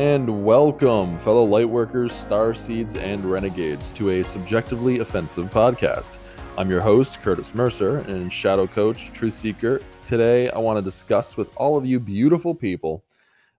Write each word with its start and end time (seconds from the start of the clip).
And 0.00 0.46
welcome, 0.46 1.18
fellow 1.18 1.46
lightworkers, 1.46 2.12
star 2.12 2.54
seeds, 2.54 2.96
and 2.96 3.22
renegades, 3.22 3.90
to 3.90 4.08
a 4.08 4.24
subjectively 4.24 5.00
offensive 5.00 5.50
podcast. 5.50 6.16
I'm 6.56 6.70
your 6.70 6.80
host, 6.80 7.20
Curtis 7.20 7.54
Mercer, 7.54 7.98
and 7.98 8.32
Shadow 8.32 8.66
Coach, 8.66 9.12
Truth 9.12 9.34
Seeker. 9.34 9.78
Today, 10.06 10.48
I 10.48 10.58
want 10.58 10.78
to 10.78 10.82
discuss 10.82 11.36
with 11.36 11.52
all 11.54 11.76
of 11.76 11.84
you 11.84 12.00
beautiful 12.00 12.54
people 12.54 13.04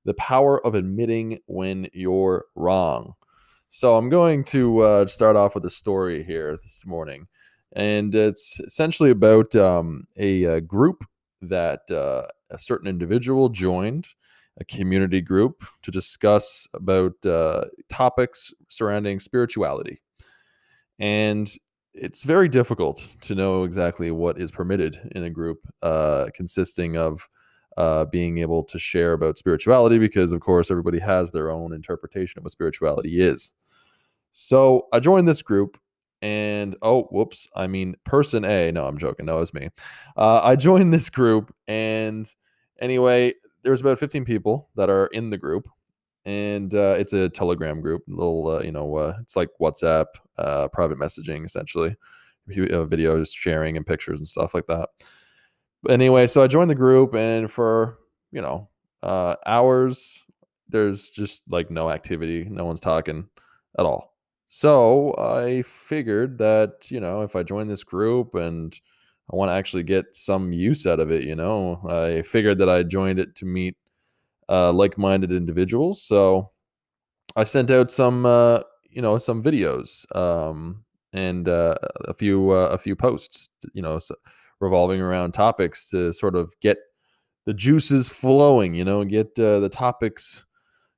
the 0.03 0.15
power 0.15 0.65
of 0.65 0.73
admitting 0.73 1.37
when 1.45 1.87
you're 1.93 2.45
wrong. 2.55 3.13
So, 3.65 3.93
I'm 3.93 4.09
going 4.09 4.43
to 4.45 4.79
uh, 4.79 5.05
start 5.05 5.35
off 5.35 5.53
with 5.53 5.65
a 5.67 5.69
story 5.69 6.23
here 6.23 6.53
this 6.53 6.87
morning, 6.87 7.27
and 7.73 8.15
it's 8.15 8.59
essentially 8.61 9.11
about 9.11 9.53
um, 9.53 10.05
a, 10.17 10.45
a, 10.45 10.57
uh, 10.57 10.59
group 10.61 11.03
that 11.43 11.81
uh, 11.91 12.23
a 12.49 12.57
certain 12.57 12.87
individual 12.87 13.47
joined 13.47 14.07
a 14.59 14.65
community 14.65 15.21
group 15.21 15.63
to 15.81 15.91
discuss 15.91 16.67
about 16.73 17.13
uh, 17.25 17.65
topics 17.89 18.53
surrounding 18.69 19.19
spirituality. 19.19 20.01
And 20.99 21.51
it's 21.93 22.23
very 22.23 22.47
difficult 22.47 23.15
to 23.21 23.35
know 23.35 23.63
exactly 23.63 24.11
what 24.11 24.39
is 24.39 24.51
permitted 24.51 24.97
in 25.15 25.23
a 25.23 25.29
group 25.29 25.59
uh, 25.81 26.27
consisting 26.33 26.97
of 26.97 27.27
uh, 27.77 28.05
being 28.05 28.37
able 28.39 28.63
to 28.63 28.77
share 28.77 29.13
about 29.13 29.37
spirituality 29.37 29.97
because, 29.97 30.31
of 30.31 30.41
course, 30.41 30.69
everybody 30.69 30.99
has 30.99 31.31
their 31.31 31.49
own 31.49 31.73
interpretation 31.73 32.39
of 32.39 32.43
what 32.43 32.51
spirituality 32.51 33.21
is. 33.21 33.53
So 34.33 34.87
I 34.93 34.99
joined 34.99 35.27
this 35.27 35.41
group 35.41 35.77
and 36.21 36.75
oh 36.81 37.03
whoops 37.05 37.47
i 37.55 37.65
mean 37.65 37.95
person 38.03 38.45
a 38.45 38.71
no 38.71 38.85
i'm 38.85 38.97
joking 38.97 39.25
no 39.25 39.37
it 39.37 39.39
was 39.39 39.53
me 39.53 39.69
uh, 40.17 40.39
i 40.43 40.55
joined 40.55 40.93
this 40.93 41.09
group 41.09 41.53
and 41.67 42.33
anyway 42.79 43.33
there's 43.63 43.81
about 43.81 43.99
15 43.99 44.25
people 44.25 44.69
that 44.75 44.89
are 44.89 45.07
in 45.07 45.29
the 45.29 45.37
group 45.37 45.67
and 46.25 46.75
uh, 46.75 46.95
it's 46.97 47.13
a 47.13 47.29
telegram 47.29 47.81
group 47.81 48.03
little 48.07 48.47
uh, 48.47 48.61
you 48.61 48.71
know 48.71 48.95
uh, 48.95 49.15
it's 49.21 49.35
like 49.35 49.49
whatsapp 49.59 50.05
uh, 50.37 50.67
private 50.67 50.97
messaging 50.97 51.45
essentially 51.45 51.95
uh, 52.49 52.85
videos 52.85 53.35
sharing 53.35 53.77
and 53.77 53.85
pictures 53.85 54.19
and 54.19 54.27
stuff 54.27 54.53
like 54.53 54.67
that. 54.67 54.89
But 55.83 55.93
anyway 55.93 56.27
so 56.27 56.43
i 56.43 56.47
joined 56.47 56.69
the 56.69 56.75
group 56.75 57.15
and 57.15 57.49
for 57.49 57.97
you 58.31 58.41
know 58.41 58.69
uh, 59.03 59.35
hours 59.45 60.25
there's 60.69 61.09
just 61.09 61.43
like 61.49 61.71
no 61.71 61.89
activity 61.89 62.47
no 62.49 62.65
one's 62.65 62.81
talking 62.81 63.27
at 63.79 63.85
all. 63.85 64.15
So 64.47 65.15
i 65.17 65.63
figured 65.63 66.37
that 66.37 66.91
you 66.91 66.99
know 66.99 67.21
if 67.21 67.35
i 67.35 67.41
join 67.41 67.67
this 67.67 67.83
group 67.83 68.35
and 68.35 68.79
I 69.31 69.35
want 69.35 69.49
to 69.49 69.53
actually 69.53 69.83
get 69.83 70.15
some 70.15 70.51
use 70.51 70.85
out 70.85 70.99
of 70.99 71.09
it. 71.09 71.23
You 71.23 71.35
know, 71.35 71.81
I 71.87 72.21
figured 72.21 72.57
that 72.57 72.69
I 72.69 72.83
joined 72.83 73.19
it 73.19 73.35
to 73.35 73.45
meet 73.45 73.77
uh, 74.49 74.73
like-minded 74.73 75.31
individuals. 75.31 76.03
So 76.03 76.51
I 77.35 77.45
sent 77.45 77.71
out 77.71 77.89
some, 77.89 78.25
uh, 78.25 78.59
you 78.89 79.01
know, 79.01 79.17
some 79.17 79.41
videos 79.41 80.05
um, 80.15 80.83
and 81.13 81.47
uh, 81.47 81.75
a 82.05 82.13
few 82.13 82.51
uh, 82.51 82.69
a 82.71 82.77
few 82.77 82.95
posts. 82.95 83.47
You 83.73 83.81
know, 83.81 83.99
revolving 84.59 85.01
around 85.01 85.31
topics 85.31 85.89
to 85.89 86.11
sort 86.11 86.35
of 86.35 86.53
get 86.59 86.77
the 87.45 87.53
juices 87.53 88.09
flowing. 88.09 88.75
You 88.75 88.83
know, 88.83 89.01
and 89.01 89.09
get 89.09 89.39
uh, 89.39 89.61
the 89.61 89.69
topics 89.69 90.45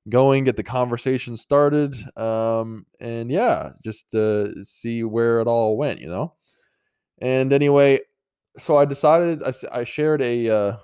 going, 0.10 0.44
get 0.44 0.58
the 0.58 0.64
conversation 0.64 1.38
started, 1.38 1.96
um, 2.18 2.86
and 3.00 3.32
yeah, 3.32 3.74
just 3.84 4.14
uh, 4.16 4.64
see 4.64 5.04
where 5.04 5.40
it 5.40 5.48
all 5.48 5.78
went. 5.78 6.02
You 6.02 6.08
know. 6.08 6.34
And 7.22 7.54
anyway, 7.54 8.00
so 8.58 8.78
I 8.78 8.86
decided 8.86 9.44
I, 9.44 9.54
I 9.72 9.84
shared 9.84 10.22
a 10.22 10.50
uh, 10.50 10.78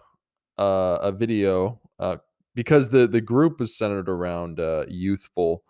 uh, 0.57 0.97
a 1.01 1.11
video 1.11 1.79
uh, 1.99 2.17
because 2.55 2.89
the 2.89 3.07
the 3.07 3.21
group 3.21 3.61
is 3.61 3.77
centered 3.77 4.09
around 4.09 4.59
uh, 4.59 4.85
youthful 4.87 5.63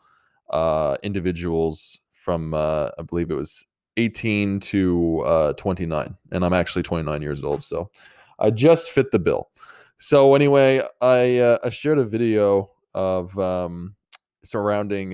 uh, 0.50 0.98
individuals 1.04 2.00
from 2.12 2.54
uh, 2.54 2.90
I 2.98 3.04
believe 3.04 3.32
it 3.32 3.36
was 3.36 3.66
18 3.98 4.62
to 4.62 5.54
29, 5.58 6.16
and 6.32 6.46
I'm 6.46 6.54
actually 6.54 6.84
29 6.84 7.22
years 7.22 7.44
old, 7.44 7.64
so 7.64 7.92
I 8.40 8.50
just 8.50 8.92
fit 8.92 9.12
the 9.12 9.20
bill. 9.20 9.50
So 9.98 10.36
anyway, 10.36 10.82
I 11.02 11.60
I 11.64 11.70
shared 11.70 12.00
a 12.00 12.06
video 12.06 12.72
of 12.94 13.38
um, 13.38 13.96
surrounding 14.44 15.14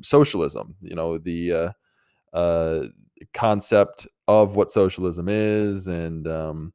socialism. 0.00 0.76
You 0.80 0.94
know 0.94 1.18
the 1.18 1.74
concept 3.34 4.06
of 4.28 4.56
what 4.56 4.70
socialism 4.70 5.28
is 5.28 5.88
and 5.88 6.26
um, 6.28 6.72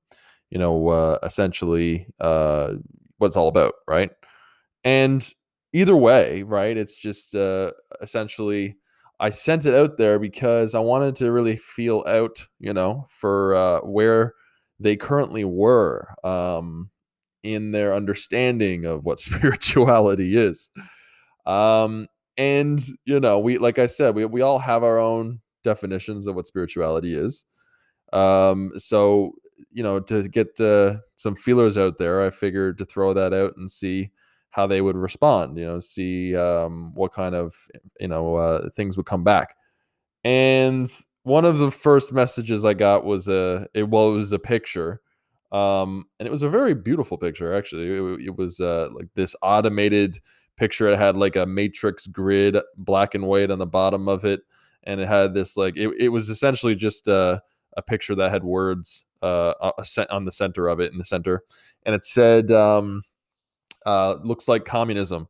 you 0.50 0.60
know 0.60 0.90
uh, 0.90 1.18
essentially 1.24 2.08
uh, 2.20 2.74
what 3.18 3.28
it's 3.28 3.38
all 3.38 3.48
about 3.48 3.74
right? 3.88 4.12
And 4.84 5.28
either 5.74 5.96
way 5.96 6.44
right 6.44 6.78
it's 6.78 7.00
just 7.00 7.36
uh, 7.36 7.72
essentially 8.02 8.76
i 9.20 9.30
sent 9.30 9.66
it 9.66 9.74
out 9.74 9.98
there 9.98 10.18
because 10.18 10.74
i 10.74 10.80
wanted 10.80 11.16
to 11.16 11.32
really 11.32 11.58
feel 11.58 12.06
out 12.08 12.48
you 12.60 12.74
know 12.74 13.06
for 13.10 13.54
uh, 13.54 13.80
where 13.82 14.34
they 14.80 14.96
currently 14.96 15.44
were 15.44 16.08
um, 16.24 16.90
in 17.44 17.72
their 17.72 17.94
understanding 17.94 18.86
of 18.86 19.04
what 19.04 19.20
spirituality 19.30 20.38
is. 20.38 20.70
Um, 21.46 22.08
and 22.40 22.80
you 23.06 23.20
know 23.20 23.40
we 23.40 23.58
like 23.58 23.80
i 23.80 23.88
said 23.88 24.14
we, 24.14 24.24
we 24.24 24.42
all 24.42 24.60
have 24.60 24.84
our 24.84 25.00
own 25.00 25.40
definitions 25.68 26.28
of 26.28 26.36
what 26.36 26.48
spirituality 26.48 27.14
is. 27.14 27.46
Um, 28.14 28.72
so 28.78 29.34
you 29.72 29.84
know, 29.84 30.00
to 30.00 30.28
get 30.28 30.60
uh, 30.60 30.98
some 31.16 31.36
feelers 31.36 31.78
out 31.78 31.98
there, 31.98 32.26
I 32.26 32.30
figured 32.30 32.78
to 32.78 32.86
throw 32.86 33.14
that 33.14 33.34
out 33.34 33.54
and 33.58 33.70
see 33.70 34.12
how 34.50 34.68
they 34.68 34.82
would 34.82 34.96
respond. 34.96 35.58
You 35.58 35.66
know, 35.66 35.80
see 35.80 36.36
um, 36.36 36.94
what 36.96 37.14
kind 37.14 37.36
of 37.36 37.54
you 38.00 38.08
know 38.08 38.36
uh, 38.36 38.70
things 38.76 38.98
would 38.98 39.06
come 39.06 39.24
back. 39.24 39.56
And 40.24 40.90
one 41.24 41.46
of 41.46 41.58
the 41.58 41.72
first 41.72 42.14
messages 42.14 42.66
I 42.66 42.74
got 42.74 43.06
was 43.06 43.28
a 43.28 43.68
it, 43.74 43.90
well, 43.90 44.10
it 44.10 44.16
was 44.16 44.32
a 44.32 44.40
picture, 44.40 45.02
um, 45.52 46.06
and 46.20 46.28
it 46.28 46.32
was 46.32 46.44
a 46.44 46.50
very 46.50 46.74
beautiful 46.74 47.18
picture. 47.18 47.54
Actually, 47.54 47.88
it, 47.88 48.28
it 48.28 48.38
was 48.38 48.60
uh, 48.60 48.90
like 48.94 49.08
this 49.16 49.36
automated 49.42 50.20
picture. 50.56 50.90
It 50.90 50.98
had 50.98 51.16
like 51.18 51.36
a 51.36 51.46
matrix 51.46 52.08
grid, 52.08 52.58
black 52.78 53.16
and 53.16 53.28
white 53.28 53.52
on 53.52 53.60
the 53.60 53.68
bottom 53.68 54.08
of 54.08 54.26
it 54.26 54.42
and 54.88 55.02
it 55.02 55.08
had 55.08 55.34
this 55.34 55.56
like 55.58 55.78
it, 55.78 55.90
it 56.00 56.10
was 56.10 56.30
essentially 56.30 56.74
just 56.74 57.08
a, 57.08 57.42
a 57.76 57.82
picture 57.84 58.16
that 58.16 58.32
had 58.32 58.44
words 58.44 59.06
uh, 59.22 59.54
on 60.10 60.24
the 60.24 60.32
center 60.32 60.68
of 60.68 60.80
it 60.80 60.92
in 60.92 60.98
the 60.98 61.06
center, 61.06 61.44
and 61.86 61.94
it 61.94 62.06
said 62.06 62.52
um, 62.52 63.04
uh, 63.86 64.16
looks 64.24 64.48
like 64.48 64.66
communism, 64.66 65.28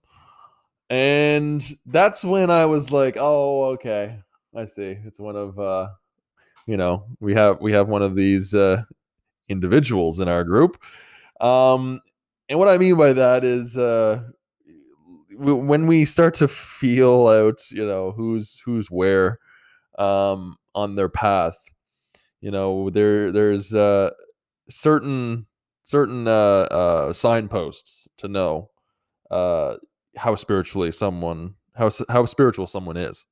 and 0.90 1.68
that's 1.88 2.23
when 2.23 2.50
I 2.50 2.66
was 2.66 2.91
like, 2.91 3.18
oh 3.19 3.66
okay, 3.73 4.19
I 4.56 4.66
see. 4.66 4.95
It's 5.06 5.19
one 5.19 5.35
of 5.35 5.59
uh, 5.59 5.89
you 6.68 6.78
know 6.78 7.06
we 7.19 7.34
have 7.34 7.59
we 7.59 7.74
have 7.74 7.89
one 7.89 8.03
of 8.03 8.16
these 8.16 8.53
uh, 8.53 8.84
individuals 9.50 10.19
in 10.19 10.29
our 10.29 10.44
group. 10.44 10.78
Um, 11.41 12.00
and 12.47 12.59
what 12.59 12.68
I 12.68 12.78
mean 12.78 12.95
by 12.95 13.12
that 13.13 13.44
is 13.44 13.78
uh, 13.78 14.22
when 15.35 15.88
we 15.88 16.06
start 16.06 16.35
to 16.35 16.47
feel 16.47 17.28
out, 17.28 17.62
you 17.72 17.85
know, 17.85 18.12
who's 18.12 18.62
who's 18.63 18.91
where 18.91 19.39
um, 19.97 20.56
on 20.75 20.96
their 20.96 21.09
path, 21.09 21.58
you 22.41 22.52
know, 22.52 22.90
there 22.90 23.31
there's 23.31 23.74
uh, 23.74 24.12
certain 24.69 25.46
certain 25.84 26.28
uh, 26.28 26.68
uh, 26.72 27.13
signposts 27.13 28.07
to 28.18 28.28
know 28.28 28.69
uh, 29.31 29.75
how 30.16 30.36
spiritually 30.36 30.91
someone 30.91 31.56
how 31.75 31.90
how 32.09 32.25
spiritual 32.25 32.68
someone 32.68 32.97
is. 32.97 33.25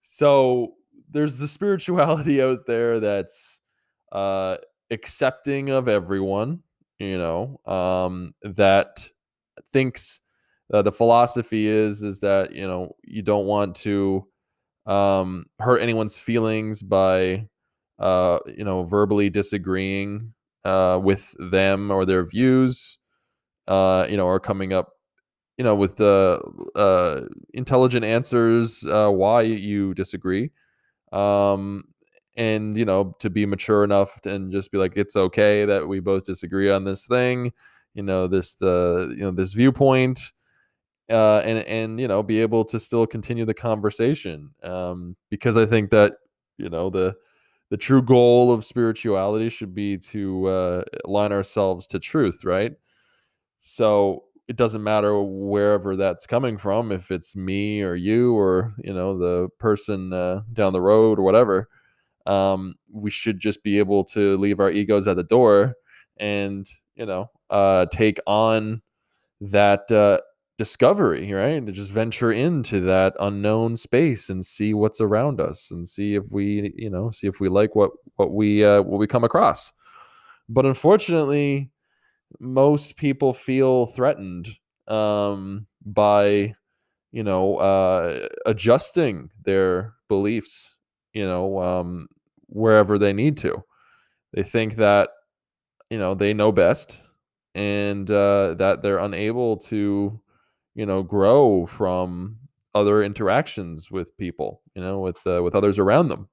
So 0.00 0.74
there's 1.10 1.38
the 1.38 1.48
spirituality 1.48 2.42
out 2.46 2.66
there 2.66 3.00
that's 3.00 3.60
uh, 4.12 4.58
accepting 4.90 5.70
of 5.70 5.88
everyone, 5.88 6.62
you 6.98 7.18
know, 7.18 7.60
um, 7.66 8.34
that 8.42 9.08
thinks 9.72 10.20
uh, 10.72 10.82
the 10.82 10.92
philosophy 10.92 11.66
is 11.66 12.02
is 12.02 12.20
that 12.20 12.54
you 12.54 12.66
know 12.66 12.94
you 13.02 13.22
don't 13.22 13.46
want 13.46 13.74
to 13.76 14.26
um, 14.86 15.46
hurt 15.60 15.78
anyone's 15.80 16.18
feelings 16.18 16.82
by 16.82 17.46
uh, 17.98 18.38
you 18.46 18.64
know 18.64 18.84
verbally 18.84 19.30
disagreeing 19.30 20.32
uh, 20.64 21.00
with 21.02 21.34
them 21.38 21.90
or 21.90 22.04
their 22.04 22.24
views 22.24 22.98
uh, 23.68 24.06
you 24.08 24.16
know 24.16 24.26
or 24.26 24.40
coming 24.40 24.72
up 24.72 24.90
you 25.58 25.64
know 25.64 25.74
with 25.74 25.96
the 25.96 26.40
uh, 26.76 27.22
intelligent 27.54 28.04
answers 28.04 28.84
uh, 28.86 29.08
why 29.10 29.42
you 29.42 29.94
disagree 29.94 30.50
um, 31.12 31.84
and 32.36 32.76
you 32.76 32.84
know 32.84 33.14
to 33.20 33.30
be 33.30 33.46
mature 33.46 33.84
enough 33.84 34.18
and 34.26 34.52
just 34.52 34.72
be 34.72 34.78
like 34.78 34.94
it's 34.96 35.16
okay 35.16 35.64
that 35.64 35.88
we 35.88 36.00
both 36.00 36.24
disagree 36.24 36.70
on 36.70 36.84
this 36.84 37.06
thing 37.06 37.52
you 37.94 38.02
know 38.02 38.26
this 38.26 38.56
the 38.56 39.14
you 39.16 39.22
know 39.22 39.30
this 39.30 39.52
viewpoint 39.52 40.32
uh, 41.10 41.40
and 41.44 41.58
and 41.60 42.00
you 42.00 42.08
know 42.08 42.22
be 42.22 42.40
able 42.40 42.64
to 42.66 42.80
still 42.80 43.06
continue 43.06 43.44
the 43.44 43.54
conversation 43.54 44.50
um, 44.62 45.16
because 45.30 45.56
I 45.56 45.66
think 45.66 45.90
that 45.90 46.14
you 46.58 46.68
know 46.70 46.90
the 46.90 47.14
the 47.70 47.76
true 47.76 48.02
goal 48.02 48.52
of 48.52 48.64
spirituality 48.64 49.48
should 49.48 49.74
be 49.74 49.98
to 49.98 50.46
uh, 50.46 50.82
align 51.06 51.32
ourselves 51.32 51.86
to 51.88 51.98
truth, 51.98 52.44
right? 52.44 52.72
So 53.60 54.24
it 54.48 54.56
doesn't 54.56 54.82
matter 54.82 55.20
wherever 55.22 55.96
that's 55.96 56.26
coming 56.26 56.58
from, 56.58 56.92
if 56.92 57.10
it's 57.10 57.34
me 57.34 57.82
or 57.82 57.94
you 57.94 58.34
or 58.36 58.74
you 58.78 58.92
know 58.92 59.18
the 59.18 59.48
person 59.58 60.12
uh, 60.12 60.42
down 60.52 60.72
the 60.72 60.80
road 60.80 61.18
or 61.18 61.22
whatever. 61.22 61.68
Um, 62.26 62.74
we 62.92 63.10
should 63.10 63.38
just 63.40 63.62
be 63.64 63.78
able 63.78 64.04
to 64.06 64.36
leave 64.38 64.60
our 64.60 64.70
egos 64.70 65.08
at 65.08 65.16
the 65.16 65.24
door 65.24 65.74
and 66.18 66.66
you 66.96 67.06
know 67.06 67.30
uh, 67.50 67.86
take 67.92 68.18
on 68.26 68.82
that 69.40 69.90
uh, 69.92 70.20
discovery, 70.58 71.32
right? 71.32 71.64
To 71.64 71.72
just 71.72 71.92
venture 71.92 72.32
into 72.32 72.80
that 72.80 73.14
unknown 73.20 73.76
space 73.76 74.30
and 74.30 74.44
see 74.44 74.74
what's 74.74 75.00
around 75.00 75.40
us 75.40 75.70
and 75.70 75.86
see 75.86 76.14
if 76.14 76.24
we, 76.30 76.72
you 76.76 76.90
know, 76.90 77.10
see 77.10 77.26
if 77.26 77.40
we 77.40 77.48
like 77.48 77.74
what 77.74 77.90
what 78.16 78.32
we 78.32 78.64
uh, 78.64 78.82
what 78.82 78.98
we 78.98 79.06
come 79.06 79.24
across. 79.24 79.72
But 80.48 80.66
unfortunately, 80.66 81.70
most 82.40 82.96
people 82.96 83.32
feel 83.32 83.86
threatened 83.86 84.48
um, 84.88 85.66
by, 85.84 86.54
you 87.12 87.22
know, 87.22 87.56
uh, 87.56 88.28
adjusting 88.46 89.30
their 89.44 89.94
beliefs, 90.08 90.76
you 91.12 91.26
know, 91.26 91.60
um, 91.60 92.08
wherever 92.46 92.98
they 92.98 93.12
need 93.12 93.36
to. 93.38 93.62
They 94.32 94.42
think 94.42 94.76
that, 94.76 95.10
you 95.90 95.98
know, 95.98 96.14
they 96.14 96.34
know 96.34 96.52
best 96.52 97.00
and 97.54 98.10
uh, 98.10 98.54
that 98.54 98.82
they're 98.82 98.98
unable 98.98 99.56
to 99.58 100.20
you 100.74 100.86
know 100.86 101.02
grow 101.02 101.66
from 101.66 102.36
other 102.74 103.02
interactions 103.04 103.90
with 103.90 104.16
people 104.16 104.60
you 104.74 104.82
know 104.82 105.00
with 105.00 105.24
uh, 105.26 105.42
with 105.42 105.54
others 105.54 105.78
around 105.78 106.08
them. 106.08 106.28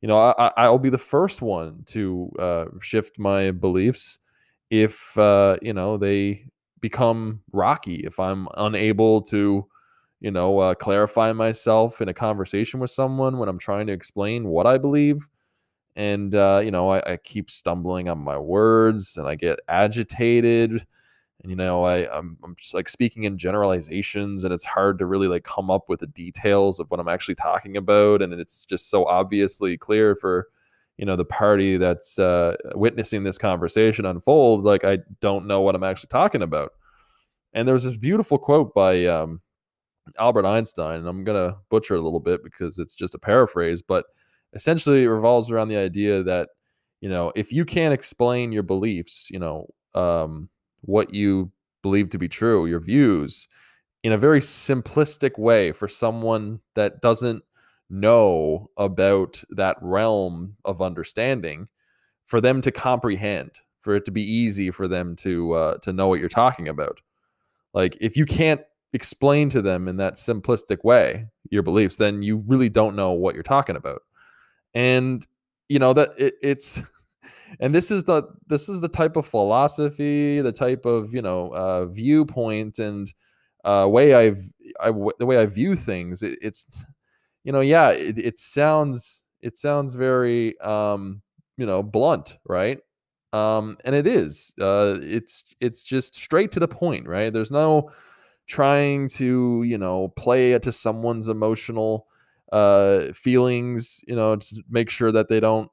You 0.00 0.08
know 0.08 0.18
I, 0.18 0.52
i'll 0.56 0.78
be 0.78 0.90
the 0.90 0.98
first 0.98 1.42
one 1.42 1.82
to 1.88 2.30
uh, 2.38 2.64
shift 2.80 3.18
my 3.18 3.50
beliefs 3.50 4.18
if 4.70 5.16
uh, 5.18 5.56
you 5.62 5.72
know 5.74 5.96
they 5.98 6.46
become 6.80 7.42
rocky 7.52 7.96
if 7.96 8.18
i'm 8.18 8.48
unable 8.56 9.20
to 9.22 9.66
you 10.20 10.30
know 10.30 10.58
uh, 10.58 10.74
clarify 10.74 11.32
myself 11.32 12.00
in 12.00 12.08
a 12.08 12.14
conversation 12.14 12.80
with 12.80 12.90
someone 12.90 13.38
when 13.38 13.48
i'm 13.48 13.58
trying 13.58 13.86
to 13.86 13.92
explain 13.92 14.48
what 14.48 14.66
i 14.66 14.78
believe. 14.78 15.28
And 15.96 16.34
uh, 16.34 16.60
you 16.64 16.70
know 16.70 16.90
I, 16.90 17.14
I 17.14 17.16
keep 17.18 17.50
stumbling 17.50 18.08
on 18.08 18.18
my 18.18 18.38
words 18.38 19.16
and 19.16 19.26
i 19.28 19.34
get 19.34 19.58
agitated 19.68 20.86
and 21.42 21.50
you 21.50 21.56
know 21.56 21.84
I 21.84 22.10
I'm, 22.16 22.36
I'm 22.42 22.54
just 22.56 22.74
like 22.74 22.88
speaking 22.88 23.24
in 23.24 23.38
generalizations 23.38 24.44
and 24.44 24.52
it's 24.52 24.64
hard 24.64 24.98
to 24.98 25.06
really 25.06 25.28
like 25.28 25.44
come 25.44 25.70
up 25.70 25.88
with 25.88 26.00
the 26.00 26.06
details 26.06 26.80
of 26.80 26.90
what 26.90 27.00
I'm 27.00 27.08
actually 27.08 27.34
talking 27.36 27.76
about 27.76 28.22
and 28.22 28.32
it's 28.32 28.64
just 28.64 28.90
so 28.90 29.06
obviously 29.06 29.76
clear 29.76 30.14
for 30.16 30.48
you 31.00 31.06
know 31.06 31.16
the 31.16 31.24
party 31.24 31.78
that's 31.78 32.18
uh, 32.18 32.54
witnessing 32.74 33.24
this 33.24 33.38
conversation 33.38 34.04
unfold 34.04 34.64
like 34.64 34.84
I 34.84 34.98
don't 35.20 35.46
know 35.46 35.62
what 35.62 35.74
I'm 35.74 35.82
actually 35.82 36.08
talking 36.08 36.42
about. 36.42 36.72
And 37.54 37.66
there 37.66 37.72
was 37.72 37.84
this 37.84 37.96
beautiful 37.96 38.38
quote 38.38 38.74
by 38.74 39.06
um, 39.06 39.40
Albert 40.18 40.44
Einstein 40.44 41.00
and 41.00 41.08
I'm 41.08 41.24
gonna 41.24 41.56
butcher 41.70 41.94
it 41.94 42.00
a 42.00 42.02
little 42.02 42.20
bit 42.20 42.44
because 42.44 42.78
it's 42.78 42.94
just 42.94 43.14
a 43.14 43.18
paraphrase 43.18 43.80
but 43.80 44.04
essentially 44.52 45.04
it 45.04 45.08
revolves 45.08 45.50
around 45.50 45.68
the 45.68 45.76
idea 45.76 46.22
that 46.22 46.50
you 47.00 47.08
know 47.08 47.32
if 47.34 47.50
you 47.50 47.64
can't 47.64 47.94
explain 47.94 48.52
your 48.52 48.62
beliefs 48.62 49.28
you 49.30 49.38
know 49.38 49.66
um, 49.94 50.50
what 50.82 51.14
you 51.14 51.50
believe 51.82 52.10
to 52.10 52.18
be 52.18 52.28
true, 52.28 52.66
your 52.66 52.80
views, 52.80 53.48
in 54.02 54.12
a 54.12 54.18
very 54.18 54.40
simplistic 54.40 55.38
way 55.38 55.72
for 55.72 55.88
someone 55.88 56.60
that 56.74 57.00
doesn't 57.00 57.42
know 57.90 58.70
about 58.76 59.42
that 59.50 59.76
realm 59.80 60.56
of 60.64 60.80
understanding 60.80 61.68
for 62.26 62.40
them 62.40 62.60
to 62.60 62.70
comprehend 62.70 63.50
for 63.80 63.96
it 63.96 64.04
to 64.04 64.10
be 64.10 64.22
easy 64.22 64.70
for 64.70 64.86
them 64.86 65.16
to 65.16 65.52
uh, 65.52 65.78
to 65.78 65.92
know 65.92 66.06
what 66.06 66.20
you're 66.20 66.28
talking 66.28 66.68
about. 66.68 67.00
Like 67.74 67.96
if 68.00 68.16
you 68.16 68.24
can't 68.24 68.60
explain 68.92 69.48
to 69.50 69.62
them 69.62 69.88
in 69.88 69.96
that 69.96 70.14
simplistic 70.14 70.84
way 70.84 71.26
your 71.50 71.62
beliefs 71.62 71.96
then 71.96 72.22
you 72.22 72.42
really 72.48 72.68
don't 72.68 72.96
know 72.96 73.12
what 73.12 73.34
you're 73.34 73.42
talking 73.42 73.76
about. 73.76 74.02
And 74.74 75.26
you 75.68 75.78
know 75.78 75.92
that 75.92 76.10
it, 76.16 76.34
it's 76.42 76.82
and 77.58 77.74
this 77.74 77.90
is 77.90 78.04
the 78.04 78.22
this 78.46 78.68
is 78.68 78.80
the 78.80 78.88
type 78.88 79.16
of 79.16 79.26
philosophy 79.26 80.40
the 80.40 80.52
type 80.52 80.84
of 80.86 81.14
you 81.14 81.22
know 81.22 81.48
uh, 81.48 81.86
viewpoint 81.86 82.78
and 82.78 83.12
uh, 83.64 83.86
way 83.90 84.14
i've 84.14 84.42
I, 84.80 84.90
the 85.18 85.26
way 85.26 85.38
i 85.38 85.46
view 85.46 85.76
things. 85.76 86.22
It, 86.22 86.38
it's 86.40 86.64
you 87.44 87.52
know 87.52 87.60
yeah 87.60 87.90
it, 87.90 88.18
it 88.18 88.38
sounds 88.38 89.22
it 89.40 89.56
sounds 89.58 89.94
very 89.94 90.58
um 90.60 91.22
you 91.56 91.66
know 91.66 91.82
blunt 91.82 92.38
right? 92.48 92.78
Um 93.32 93.76
and 93.84 93.94
it 93.94 94.06
is. 94.06 94.54
Uh 94.60 94.98
it's 95.02 95.44
it's 95.60 95.84
just 95.84 96.14
straight 96.14 96.52
to 96.52 96.60
the 96.60 96.68
point 96.68 97.06
right? 97.08 97.32
There's 97.32 97.50
no 97.50 97.90
trying 98.46 99.08
to 99.10 99.62
you 99.64 99.78
know 99.78 100.08
play 100.08 100.52
it 100.52 100.62
to 100.64 100.72
someone's 100.72 101.28
emotional 101.28 102.06
uh 102.52 103.12
feelings 103.14 104.00
you 104.08 104.16
know 104.16 104.36
to 104.36 104.62
make 104.70 104.90
sure 104.90 105.12
that 105.12 105.28
they 105.28 105.40
don't 105.40 105.70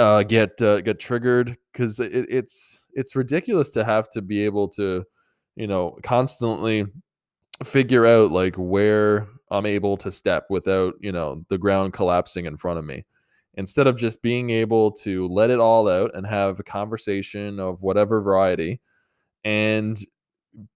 uh, 0.00 0.22
get 0.22 0.60
uh, 0.62 0.80
get 0.80 0.98
triggered 0.98 1.56
because 1.72 2.00
it, 2.00 2.26
it's 2.30 2.88
it's 2.94 3.14
ridiculous 3.14 3.70
to 3.70 3.84
have 3.84 4.08
to 4.10 4.22
be 4.22 4.44
able 4.44 4.66
to 4.68 5.04
you 5.56 5.66
know 5.66 5.98
constantly 6.02 6.86
figure 7.62 8.06
out 8.06 8.30
like 8.32 8.54
where 8.56 9.28
I'm 9.50 9.66
able 9.66 9.96
to 9.98 10.10
step 10.10 10.46
without 10.48 10.94
you 11.00 11.12
know 11.12 11.44
the 11.48 11.58
ground 11.58 11.92
collapsing 11.92 12.46
in 12.46 12.56
front 12.56 12.78
of 12.78 12.84
me. 12.84 13.04
Instead 13.54 13.86
of 13.86 13.98
just 13.98 14.22
being 14.22 14.48
able 14.50 14.90
to 14.92 15.28
let 15.28 15.50
it 15.50 15.58
all 15.58 15.88
out 15.88 16.12
and 16.14 16.26
have 16.26 16.58
a 16.60 16.64
conversation 16.64 17.60
of 17.60 17.82
whatever 17.82 18.22
variety 18.22 18.80
and 19.44 19.98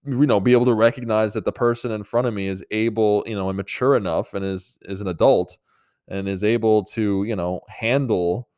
you 0.06 0.26
know 0.26 0.38
be 0.38 0.52
able 0.52 0.66
to 0.66 0.74
recognize 0.74 1.32
that 1.32 1.46
the 1.46 1.52
person 1.52 1.90
in 1.92 2.04
front 2.04 2.26
of 2.26 2.34
me 2.34 2.46
is 2.46 2.64
able 2.72 3.24
you 3.26 3.34
know 3.34 3.48
and 3.48 3.56
mature 3.56 3.96
enough 3.96 4.34
and 4.34 4.44
is 4.44 4.78
is 4.82 5.00
an 5.00 5.08
adult 5.08 5.56
and 6.08 6.28
is 6.28 6.44
able 6.44 6.84
to 6.84 7.24
you 7.24 7.34
know 7.34 7.60
handle 7.68 8.48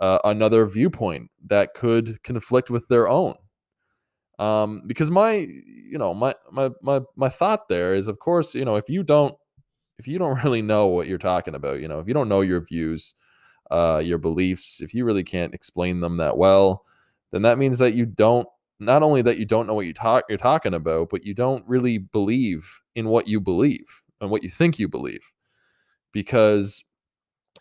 uh, 0.00 0.18
another 0.24 0.66
viewpoint 0.66 1.30
that 1.46 1.74
could 1.74 2.22
conflict 2.22 2.70
with 2.70 2.88
their 2.88 3.08
own. 3.08 3.34
Um, 4.38 4.82
because 4.86 5.10
my, 5.10 5.46
you 5.66 5.98
know, 5.98 6.14
my 6.14 6.34
my 6.50 6.70
my 6.82 7.00
my 7.14 7.28
thought 7.28 7.68
there 7.68 7.94
is, 7.94 8.08
of 8.08 8.18
course, 8.18 8.54
you 8.54 8.64
know, 8.64 8.76
if 8.76 8.88
you 8.88 9.02
don't 9.02 9.34
if 9.98 10.08
you 10.08 10.18
don't 10.18 10.42
really 10.44 10.62
know 10.62 10.86
what 10.86 11.06
you're 11.06 11.18
talking 11.18 11.54
about, 11.54 11.80
you 11.80 11.88
know, 11.88 11.98
if 12.00 12.08
you 12.08 12.14
don't 12.14 12.28
know 12.28 12.40
your 12.40 12.62
views, 12.62 13.14
uh, 13.70 14.00
your 14.02 14.18
beliefs, 14.18 14.80
if 14.80 14.94
you 14.94 15.04
really 15.04 15.24
can't 15.24 15.54
explain 15.54 16.00
them 16.00 16.16
that 16.16 16.38
well, 16.38 16.84
then 17.30 17.42
that 17.42 17.58
means 17.58 17.78
that 17.78 17.94
you 17.94 18.06
don't 18.06 18.48
not 18.80 19.02
only 19.02 19.20
that 19.20 19.36
you 19.36 19.44
don't 19.44 19.66
know 19.66 19.74
what 19.74 19.84
you 19.84 19.92
talk 19.92 20.24
you're 20.30 20.38
talking 20.38 20.72
about, 20.72 21.10
but 21.10 21.24
you 21.24 21.34
don't 21.34 21.66
really 21.68 21.98
believe 21.98 22.80
in 22.94 23.08
what 23.08 23.28
you 23.28 23.38
believe 23.38 24.02
and 24.22 24.30
what 24.30 24.42
you 24.42 24.48
think 24.48 24.78
you 24.78 24.88
believe. 24.88 25.32
Because 26.12 26.82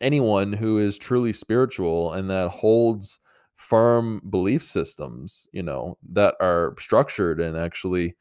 anyone 0.01 0.53
who 0.53 0.77
is 0.77 0.97
truly 0.97 1.33
spiritual 1.33 2.13
and 2.13 2.29
that 2.29 2.49
holds 2.49 3.19
firm 3.55 4.21
belief 4.29 4.63
systems, 4.63 5.47
you 5.51 5.61
know, 5.61 5.97
that 6.11 6.35
are 6.39 6.75
structured 6.79 7.39
and 7.39 7.57
actually 7.57 8.15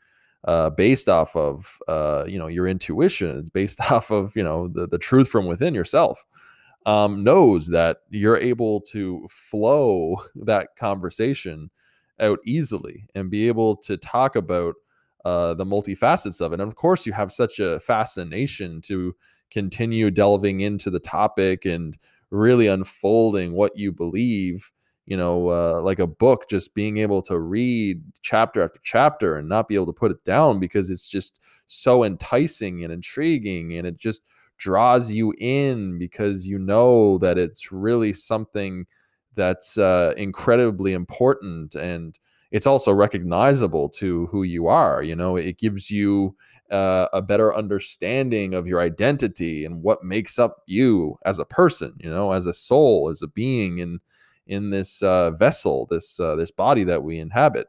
uh, 0.47 0.71
based 0.71 1.09
off 1.09 1.35
of, 1.37 1.79
uh, 1.89 2.25
you 2.27 2.39
know, 2.39 2.49
your 2.49 2.67
intuition. 2.67 3.39
It's 3.39 3.51
based 3.61 3.81
off 3.91 4.11
of, 4.11 4.35
you 4.37 4.43
know, 4.43 4.69
the, 4.69 4.87
the 4.87 4.99
truth 4.99 5.29
from 5.29 5.47
within 5.47 5.75
yourself. 5.75 6.25
Um, 6.87 7.23
knows 7.23 7.67
that 7.69 7.99
you're 8.09 8.39
able 8.39 8.81
to 8.93 9.27
flow 9.29 10.17
that 10.37 10.69
conversation 10.77 11.71
out 12.19 12.39
easily 12.45 13.07
and 13.15 13.31
be 13.31 13.47
able 13.47 13.77
to 13.77 13.97
talk 13.97 14.37
about 14.37 14.75
uh, 15.25 15.55
the 15.55 15.67
multifacets 15.67 16.41
of 16.41 16.53
it. 16.53 16.61
And 16.61 16.69
of 16.69 16.77
course, 16.77 17.05
you 17.05 17.13
have 17.13 17.33
such 17.33 17.59
a 17.61 17.79
fascination 17.81 18.81
to 18.83 19.15
continue 19.51 20.11
delving 20.11 20.61
into 20.61 20.91
the 20.91 21.01
topic 21.01 21.65
and 21.65 21.97
really 22.31 22.67
unfolding 22.67 23.53
what 23.55 23.77
you 23.77 23.93
believe 23.93 24.73
you 25.07 25.17
know 25.17 25.49
uh, 25.49 25.81
like 25.81 25.99
a 25.99 26.07
book 26.07 26.45
just 26.49 26.75
being 26.75 26.99
able 26.99 27.23
to 27.23 27.41
read 27.41 28.03
chapter 28.21 28.63
after 28.63 28.79
chapter 28.83 29.37
and 29.37 29.49
not 29.49 29.67
be 29.67 29.75
able 29.75 29.87
to 29.87 29.93
put 29.93 30.11
it 30.11 30.23
down 30.25 30.61
because 30.61 30.91
it's 30.91 31.09
just 31.09 31.43
so 31.67 32.05
enticing 32.05 32.85
and 32.85 32.93
intriguing 32.93 33.77
and 33.77 33.87
it 33.87 33.97
just 33.97 34.23
draws 34.59 35.11
you 35.11 35.33
in 35.39 35.99
because 35.99 36.47
you 36.47 36.59
know 36.59 37.17
that 37.19 37.39
it's 37.39 37.73
really 37.73 38.13
something 38.13 38.85
that's 39.35 39.79
uh, 39.79 40.13
incredibly 40.17 40.93
important 40.93 41.75
and 41.75 42.19
it's 42.51 42.67
also 42.67 42.93
recognizable 42.93 43.89
to 43.89 44.27
who 44.27 44.43
you 44.43 44.67
are 44.67 45.03
you 45.03 45.15
know? 45.17 45.37
It 45.37 45.59
gives 45.59 45.91
you 45.91 46.37
uh, 46.71 47.09
a 47.13 47.23
better 47.23 47.55
understanding 47.55 48.55
of 48.55 48.67
your 48.67 48.81
identity 48.81 49.65
and 49.65 49.83
what 49.83 50.05
makes 50.05 50.39
up 50.39 50.63
you 50.67 51.19
as 51.25 51.39
a 51.39 51.45
person, 51.45 51.95
you 51.99 52.11
know, 52.11 52.33
as 52.33 52.47
a 52.47 52.53
soul, 52.53 53.09
as 53.09 53.23
a 53.23 53.29
being 53.29 53.79
in 53.79 54.01
in 54.47 54.71
this 54.71 55.03
uh, 55.03 55.31
vessel, 55.33 55.87
this 55.91 56.19
uh, 56.21 56.37
this 56.37 56.51
body 56.51 56.85
that 56.85 57.03
we 57.03 57.19
inhabit. 57.19 57.69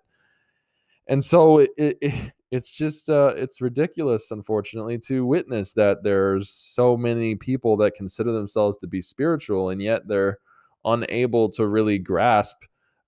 And 1.07 1.23
so 1.23 1.59
it, 1.59 1.71
it 1.77 2.33
it's 2.51 2.75
just 2.75 3.09
uh, 3.09 3.33
it's 3.35 3.61
ridiculous, 3.61 4.31
unfortunately, 4.31 4.97
to 4.99 5.25
witness 5.25 5.73
that 5.73 6.03
there's 6.03 6.49
so 6.49 6.97
many 6.97 7.35
people 7.35 7.77
that 7.77 7.95
consider 7.95 8.31
themselves 8.31 8.77
to 8.77 8.87
be 8.87 9.01
spiritual, 9.01 9.69
and 9.69 9.81
yet 9.81 10.07
they're 10.07 10.39
unable 10.85 11.49
to 11.49 11.67
really 11.67 11.99
grasp 11.99 12.57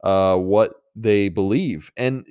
uh, 0.03 0.36
what 0.36 0.74
they 0.95 1.29
believe. 1.29 1.91
And 1.98 2.27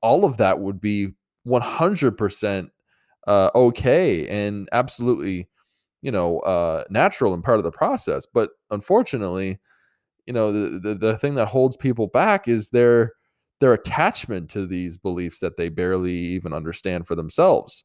all 0.00 0.24
of 0.24 0.38
that 0.38 0.60
would 0.60 0.80
be 0.80 1.08
100% 1.46 2.68
uh, 3.28 3.50
okay 3.54 4.26
and 4.28 4.68
absolutely 4.72 5.48
you 6.02 6.12
know 6.12 6.40
uh, 6.40 6.84
natural 6.90 7.34
and 7.34 7.44
part 7.44 7.58
of 7.58 7.64
the 7.64 7.72
process 7.72 8.26
but 8.26 8.50
unfortunately 8.72 9.60
you 10.26 10.32
know 10.32 10.52
the, 10.52 10.78
the 10.80 10.94
the 10.94 11.18
thing 11.18 11.34
that 11.36 11.48
holds 11.48 11.76
people 11.76 12.06
back 12.08 12.48
is 12.48 12.70
their 12.70 13.12
their 13.60 13.72
attachment 13.74 14.50
to 14.50 14.66
these 14.66 14.98
beliefs 14.98 15.40
that 15.40 15.56
they 15.56 15.68
barely 15.68 16.14
even 16.14 16.52
understand 16.52 17.06
for 17.06 17.16
themselves 17.16 17.84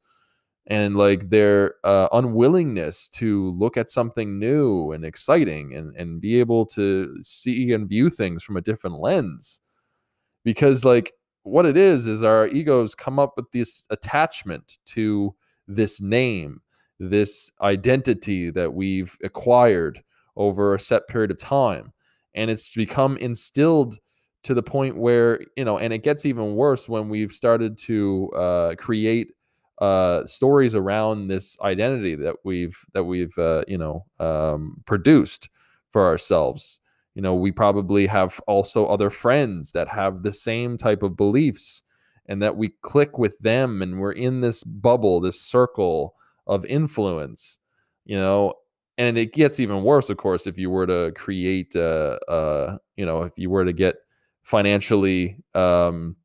and 0.68 0.96
like 0.96 1.30
their 1.30 1.76
uh, 1.84 2.08
unwillingness 2.14 3.10
to 3.10 3.52
look 3.52 3.78
at 3.78 3.90
something 3.90 4.40
new 4.40 4.92
and 4.94 5.06
exciting 5.06 5.76
and 5.76 5.96
and 5.98 6.22
be 6.22 6.40
able 6.40 6.66
to 6.66 7.16
see 7.22 7.74
and 7.74 7.90
view 7.90 8.10
things 8.10 8.44
from 8.44 8.58
a 8.58 8.62
different 8.62 9.00
lens 9.00 9.62
because 10.44 10.86
like 10.86 11.14
what 11.44 11.66
it 11.66 11.78
is 11.78 12.08
is 12.08 12.24
our 12.24 12.48
egos 12.48 12.96
come 12.96 13.20
up 13.20 13.34
with 13.38 13.52
this 13.52 13.86
attachment 13.90 14.80
to 14.88 15.34
this 15.68 16.02
name 16.02 16.62
this 17.00 17.52
identity 17.62 18.50
that 18.52 18.74
we've 18.74 19.18
acquired 19.24 20.04
over 20.36 20.74
a 20.74 20.80
set 20.80 21.08
period 21.08 21.32
of 21.32 21.40
time. 21.40 21.92
And 22.36 22.50
it's 22.50 22.70
become 22.70 23.18
instilled 23.18 23.98
to 24.44 24.54
the 24.54 24.64
point 24.64 24.98
where 24.98 25.40
you 25.56 25.64
know 25.64 25.78
and 25.78 25.94
it 25.94 26.04
gets 26.04 26.26
even 26.26 26.56
worse 26.56 26.90
when 26.90 27.08
we've 27.08 27.32
started 27.32 27.78
to 27.78 28.30
uh, 28.36 28.76
create 28.78 29.32
uh, 29.80 30.26
stories 30.26 30.76
around 30.76 31.28
this 31.28 31.58
identity 31.62 32.16
that 32.16 32.36
we've 32.44 32.78
that 32.94 33.06
we've 33.06 33.38
uh, 33.38 33.64
you 33.68 33.78
know 33.78 34.06
um, 34.20 34.82
produced 34.86 35.50
for 35.92 36.06
ourselves 36.06 36.82
you 37.16 37.22
know 37.22 37.34
we 37.34 37.52
probably 37.52 38.08
have 38.08 38.40
also 38.48 38.86
other 38.86 39.10
friends 39.10 39.72
that 39.72 39.88
have 39.88 40.24
the 40.24 40.34
same 40.34 40.78
type 40.78 41.04
of 41.04 41.18
beliefs 41.18 41.84
and 42.28 42.42
that 42.42 42.56
we 42.56 42.70
click 42.82 43.18
with 43.18 43.38
them 43.40 43.82
and 43.82 44.00
we're 44.00 44.12
in 44.12 44.42
this 44.42 44.64
bubble 44.64 45.20
this 45.20 45.40
circle 45.40 46.16
of 46.48 46.66
influence 46.66 47.60
you 48.06 48.18
know? 48.18 48.54
And 48.98 49.18
it 49.18 49.34
gets 49.34 49.60
even 49.60 49.84
worse 49.84 50.10
of 50.12 50.18
course 50.18 50.46
if 50.46 50.58
you 50.58 50.70
were 50.70 50.86
to 50.86 51.12
create 51.16 51.76
uh, 51.76 52.20
uh 52.28 52.78
you 52.96 53.06
know 53.06 53.24
if 53.24 53.40
you 53.40 53.50
were 53.50 53.66
to 53.66 53.74
get 53.74 53.96
financially 54.44 55.38
um 55.56 56.16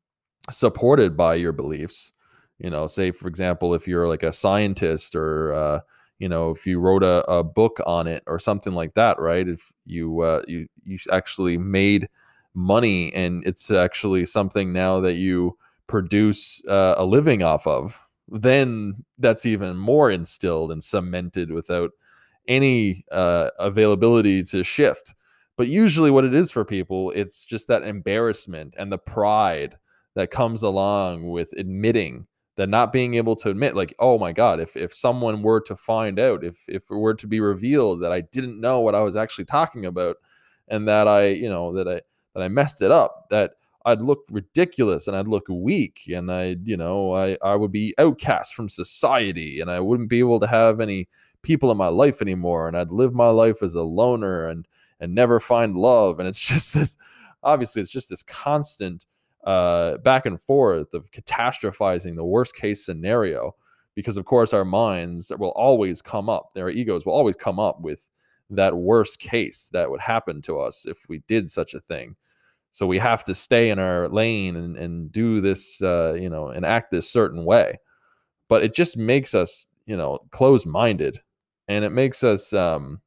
supported 0.51 1.17
by 1.17 1.33
your 1.33 1.51
beliefs 1.51 2.13
you 2.59 2.69
know 2.69 2.85
say 2.85 3.09
for 3.09 3.27
example 3.27 3.73
if 3.73 3.87
you're 3.87 4.07
like 4.07 4.21
a 4.21 4.31
scientist 4.31 5.15
or 5.15 5.51
uh 5.53 5.79
you 6.19 6.29
know 6.29 6.51
if 6.51 6.67
you 6.67 6.79
wrote 6.79 7.03
a, 7.03 7.23
a 7.31 7.43
book 7.43 7.79
on 7.85 8.07
it 8.07 8.23
or 8.27 8.39
something 8.39 8.73
like 8.73 8.93
that 8.93 9.19
right 9.19 9.47
if 9.47 9.71
you 9.85 10.21
uh 10.21 10.41
you 10.47 10.67
you 10.83 10.97
actually 11.11 11.57
made 11.57 12.07
money 12.53 13.13
and 13.13 13.43
it's 13.45 13.71
actually 13.71 14.25
something 14.25 14.73
now 14.73 14.99
that 14.99 15.15
you 15.15 15.57
produce 15.87 16.63
uh, 16.67 16.95
a 16.97 17.05
living 17.05 17.41
off 17.41 17.65
of 17.65 18.09
then 18.27 18.93
that's 19.17 19.45
even 19.45 19.77
more 19.77 20.11
instilled 20.11 20.71
and 20.71 20.83
cemented 20.83 21.51
without 21.51 21.91
any 22.47 23.05
uh, 23.11 23.49
availability 23.59 24.43
to 24.43 24.63
shift. 24.63 25.13
But 25.57 25.67
usually, 25.67 26.11
what 26.11 26.25
it 26.25 26.33
is 26.33 26.51
for 26.51 26.63
people, 26.63 27.11
it's 27.11 27.45
just 27.45 27.67
that 27.67 27.83
embarrassment 27.83 28.75
and 28.77 28.91
the 28.91 28.97
pride 28.97 29.77
that 30.15 30.31
comes 30.31 30.63
along 30.63 31.29
with 31.29 31.53
admitting 31.57 32.27
that 32.59 32.67
not 32.67 32.91
being 32.91 33.13
able 33.13 33.37
to 33.37 33.49
admit, 33.49 33.73
like, 33.73 33.95
oh 33.99 34.19
my 34.19 34.33
God, 34.33 34.59
if 34.59 34.75
if 34.75 34.93
someone 34.93 35.41
were 35.41 35.61
to 35.61 35.77
find 35.77 36.19
out, 36.19 36.43
if 36.43 36.59
if 36.67 36.91
it 36.91 36.93
were 36.93 37.13
to 37.13 37.25
be 37.25 37.39
revealed 37.39 38.01
that 38.01 38.11
I 38.11 38.19
didn't 38.19 38.59
know 38.59 38.81
what 38.81 38.95
I 38.95 38.99
was 38.99 39.15
actually 39.15 39.45
talking 39.45 39.85
about, 39.85 40.17
and 40.67 40.85
that 40.85 41.07
I, 41.07 41.27
you 41.27 41.49
know, 41.49 41.71
that 41.71 41.87
I 41.87 42.01
that 42.33 42.43
I 42.43 42.49
messed 42.49 42.81
it 42.81 42.91
up, 42.91 43.27
that 43.29 43.53
I'd 43.85 44.01
look 44.01 44.25
ridiculous 44.29 45.07
and 45.07 45.15
I'd 45.15 45.29
look 45.29 45.45
weak 45.47 46.01
and 46.13 46.29
I, 46.29 46.57
you 46.65 46.75
know, 46.75 47.15
I, 47.15 47.37
I 47.41 47.55
would 47.55 47.71
be 47.71 47.95
outcast 47.97 48.53
from 48.53 48.67
society 48.67 49.61
and 49.61 49.71
I 49.71 49.79
wouldn't 49.79 50.09
be 50.09 50.19
able 50.19 50.41
to 50.41 50.47
have 50.47 50.81
any 50.81 51.07
people 51.43 51.71
in 51.71 51.77
my 51.77 51.87
life 51.87 52.21
anymore 52.21 52.67
and 52.67 52.75
I'd 52.75 52.91
live 52.91 53.13
my 53.13 53.29
life 53.29 53.63
as 53.63 53.73
a 53.73 53.83
loner 53.83 54.47
and 54.49 54.67
and 54.99 55.15
never 55.15 55.39
find 55.39 55.77
love. 55.77 56.19
And 56.19 56.27
it's 56.27 56.45
just 56.53 56.73
this 56.73 56.97
obviously 57.41 57.81
it's 57.81 57.89
just 57.89 58.09
this 58.09 58.23
constant 58.23 59.05
uh 59.45 59.97
back 59.99 60.25
and 60.25 60.41
forth 60.41 60.93
of 60.93 61.09
catastrophizing 61.11 62.15
the 62.15 62.25
worst 62.25 62.55
case 62.55 62.85
scenario 62.85 63.55
because 63.95 64.17
of 64.17 64.25
course 64.25 64.53
our 64.53 64.65
minds 64.65 65.31
will 65.39 65.53
always 65.55 66.01
come 66.01 66.29
up 66.29 66.53
their 66.53 66.69
egos 66.69 67.05
will 67.05 67.13
always 67.13 67.35
come 67.35 67.59
up 67.59 67.79
with 67.81 68.09
that 68.49 68.75
worst 68.75 69.19
case 69.19 69.69
that 69.71 69.89
would 69.89 70.01
happen 70.01 70.41
to 70.41 70.59
us 70.59 70.85
if 70.85 71.07
we 71.07 71.19
did 71.27 71.49
such 71.49 71.73
a 71.73 71.79
thing 71.79 72.15
so 72.71 72.85
we 72.85 72.99
have 72.99 73.23
to 73.25 73.35
stay 73.35 73.69
in 73.69 73.79
our 73.79 74.07
lane 74.09 74.55
and, 74.55 74.77
and 74.77 75.11
do 75.11 75.41
this, 75.41 75.81
uh, 75.81 76.13
you 76.13 76.29
know, 76.29 76.49
and 76.49 76.65
act 76.65 76.91
this 76.91 77.09
certain 77.09 77.45
way. 77.45 77.79
But 78.47 78.63
it 78.63 78.73
just 78.73 78.97
makes 78.97 79.33
us, 79.33 79.67
you 79.85 79.97
know, 79.97 80.19
closed 80.31 80.65
minded 80.65 81.19
and 81.67 81.83
it 81.83 81.91
makes 81.91 82.23
us, 82.23 82.53
um, 82.53 83.01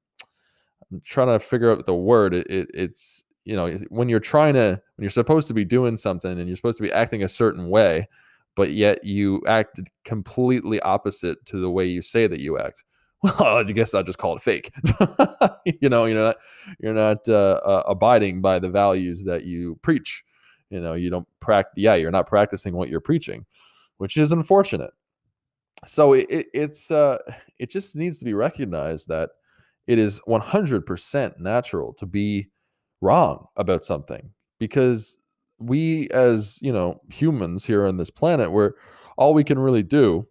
I'm 0.91 1.01
trying 1.05 1.29
to 1.29 1.39
figure 1.39 1.73
out 1.73 1.87
the 1.87 1.95
word. 1.95 2.35
It, 2.35 2.47
it, 2.49 2.71
it's, 2.75 3.25
you 3.45 3.57
know, 3.57 3.77
when 3.89 4.09
you're 4.09 4.21
trying 4.21 4.55
to, 4.55 4.81
when 4.97 5.03
you're 5.03 5.11
supposed 5.11 5.49
to 5.49 5.55
be 5.55 5.65
doing 5.65 5.97
something 5.97 6.39
and 6.39 6.47
you're 6.47 6.57
supposed 6.57 6.79
to 6.79 6.83
be 6.83 6.93
acting 6.93 7.25
a 7.25 7.29
certain 7.29 7.71
way, 7.71 8.09
but 8.55 8.73
yet 8.73 9.03
you 9.05 9.43
act 9.47 9.81
completely 10.05 10.81
opposite 10.81 11.45
to 11.47 11.59
the 11.59 11.71
way 11.71 11.87
you 11.87 12.03
say 12.03 12.27
that 12.27 12.41
you 12.41 12.59
act 12.59 12.85
well, 13.39 13.59
I 13.59 13.63
guess 13.63 13.95
I'll 13.95 14.03
just 14.03 14.19
call 14.19 14.35
it 14.35 14.43
fake. 14.43 14.73
you 15.81 15.89
know, 15.89 16.07
you're 16.07 16.19
not 16.19 16.37
you're 16.81 16.93
not 16.93 17.29
uh, 17.29 17.61
uh, 17.65 17.85
abiding 17.87 18.41
by 18.41 18.59
the 18.59 18.69
values 18.69 19.23
that 19.25 19.45
you 19.45 19.79
preach. 19.83 20.25
You 20.71 20.81
know, 20.81 20.95
you 20.95 21.09
don't 21.09 21.29
practice. 21.39 21.75
Yeah, 21.77 21.95
you're 21.95 22.11
not 22.11 22.27
practicing 22.27 22.75
what 22.75 22.89
you're 22.89 23.01
preaching, 23.01 23.47
which 23.99 24.17
is 24.17 24.33
unfortunate. 24.33 24.91
So 25.85 26.15
it, 26.15 26.27
it, 26.31 26.47
it's 26.53 26.91
uh, 26.91 27.19
it 27.61 27.71
just 27.71 27.95
needs 27.95 28.19
to 28.19 28.25
be 28.25 28.35
recognized 28.35 29.07
that 29.09 29.31
it 29.87 29.99
is 30.01 30.21
100% 30.27 31.39
natural 31.39 31.93
to 31.95 32.07
be 32.07 32.49
wrong 33.03 33.47
about 33.57 33.85
something 33.85 34.31
because 34.59 35.19
we 35.59 36.09
as 36.11 36.59
you 36.63 36.73
know 36.73 37.01
humans 37.11 37.65
here 37.67 37.87
on 37.87 37.97
this 37.97 38.11
planet 38.11 38.53
where 38.53 38.75
all 39.17 39.35
we 39.35 39.45
can 39.45 39.59
really 39.59 39.83
do 39.83 40.27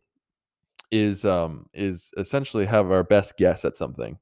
is 0.91 1.23
um 1.25 1.65
is 1.73 2.11
essentially 2.17 2.65
have 2.65 2.91
our 2.91 3.03
best 3.03 3.37
guess 3.37 3.63
at 3.65 3.77
something 3.77 4.17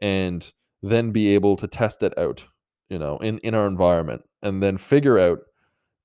and 0.00 0.52
then 0.82 1.10
be 1.10 1.34
able 1.34 1.56
to 1.56 1.66
test 1.66 2.02
it 2.02 2.16
out 2.18 2.46
you 2.88 2.98
know 2.98 3.16
in 3.18 3.38
in 3.38 3.54
our 3.54 3.66
environment 3.66 4.22
and 4.42 4.62
then 4.62 4.78
figure 4.78 5.18
out 5.18 5.40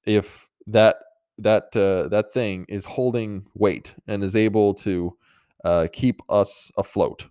if 0.06 0.50
that 0.68 0.98
that 1.38 1.76
uh, 1.76 2.08
that 2.10 2.32
thing 2.34 2.66
is 2.70 2.86
holding 2.86 3.46
weight 3.56 3.96
and 4.08 4.24
is 4.24 4.36
able 4.36 4.74
to 4.74 5.16
uh, 5.64 5.88
keep 5.92 6.22
us 6.30 6.72
afloat 6.78 7.28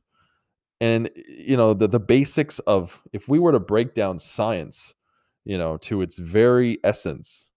and 0.82 1.08
you 1.14 1.56
know 1.56 1.72
the 1.72 1.86
the 1.86 2.00
basics 2.00 2.58
of 2.60 3.00
if 3.12 3.28
we 3.28 3.38
were 3.38 3.52
to 3.52 3.60
break 3.60 3.94
down 3.94 4.18
science 4.18 4.94
you 5.44 5.56
know 5.56 5.76
to 5.76 6.02
its 6.02 6.18
very 6.18 6.78
essence 6.82 7.52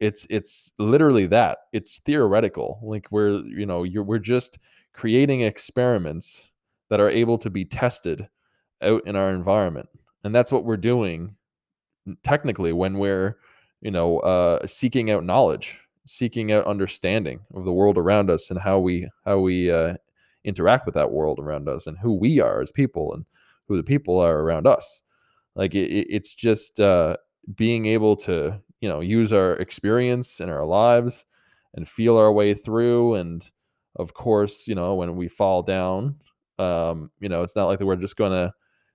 it's 0.00 0.26
it's 0.30 0.72
literally 0.78 1.26
that 1.26 1.58
it's 1.72 1.98
theoretical 1.98 2.80
like 2.82 3.06
we're 3.12 3.38
you 3.46 3.64
know 3.64 3.84
you're 3.84 4.02
we're 4.02 4.18
just 4.18 4.58
creating 4.92 5.42
experiments 5.42 6.50
that 6.90 7.00
are 7.00 7.08
able 7.08 7.38
to 7.38 7.50
be 7.50 7.64
tested 7.64 8.28
out 8.82 9.00
in 9.06 9.14
our 9.14 9.30
environment 9.30 9.88
and 10.24 10.34
that's 10.34 10.50
what 10.50 10.64
we're 10.64 10.76
doing 10.76 11.36
technically 12.24 12.72
when 12.72 12.98
we're 12.98 13.36
you 13.80 13.92
know 13.92 14.18
uh 14.20 14.66
seeking 14.66 15.08
out 15.08 15.22
knowledge 15.22 15.80
seeking 16.04 16.50
out 16.50 16.66
understanding 16.66 17.38
of 17.54 17.64
the 17.64 17.72
world 17.72 17.96
around 17.96 18.28
us 18.28 18.50
and 18.50 18.58
how 18.58 18.78
we 18.80 19.08
how 19.24 19.38
we 19.38 19.70
uh 19.70 19.94
interact 20.46 20.86
with 20.86 20.94
that 20.94 21.12
world 21.12 21.38
around 21.38 21.68
us 21.68 21.86
and 21.86 21.98
who 21.98 22.14
we 22.14 22.40
are 22.40 22.62
as 22.62 22.72
people 22.72 23.12
and 23.12 23.26
who 23.68 23.76
the 23.76 23.82
people 23.82 24.18
are 24.18 24.40
around 24.40 24.66
us. 24.66 25.02
Like 25.54 25.74
it, 25.74 26.06
it's 26.08 26.34
just 26.34 26.80
uh 26.80 27.16
being 27.54 27.86
able 27.86 28.16
to 28.16 28.60
you 28.80 28.88
know 28.88 29.00
use 29.00 29.32
our 29.32 29.54
experience 29.54 30.40
in 30.40 30.48
our 30.48 30.64
lives 30.64 31.26
and 31.74 31.88
feel 31.88 32.16
our 32.16 32.32
way 32.32 32.54
through 32.54 33.14
and 33.14 33.50
of 33.96 34.14
course 34.14 34.66
you 34.68 34.74
know 34.74 34.94
when 34.94 35.16
we 35.16 35.28
fall 35.28 35.62
down 35.62 36.16
um 36.58 37.10
you 37.20 37.28
know 37.28 37.42
it's 37.42 37.56
not 37.56 37.66
like 37.66 37.80
we're 37.80 37.96
just 37.96 38.16
gonna 38.16 38.52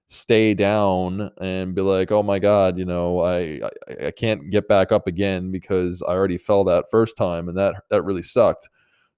stay 0.10 0.54
down 0.54 1.32
and 1.40 1.74
be 1.74 1.82
like 1.82 2.12
oh 2.12 2.22
my 2.22 2.38
god 2.38 2.78
you 2.78 2.84
know 2.86 3.22
I, 3.22 3.62
I 3.98 4.08
i 4.08 4.12
can't 4.12 4.50
get 4.50 4.68
back 4.68 4.92
up 4.92 5.08
again 5.08 5.52
because 5.52 6.02
i 6.04 6.12
already 6.12 6.38
fell 6.38 6.64
that 6.66 6.86
first 6.92 7.16
time 7.16 7.48
and 7.48 7.58
that 7.58 7.76
that 7.90 8.04
really 8.04 8.24
sucked. 8.24 8.70